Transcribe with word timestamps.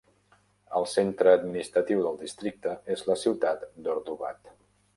El 0.79 0.87
centre 0.93 1.33
administratiu 1.39 2.01
del 2.07 2.17
districte 2.23 2.73
és 2.97 3.07
la 3.13 3.19
ciutat 3.25 3.69
d'Ordubad. 3.85 4.55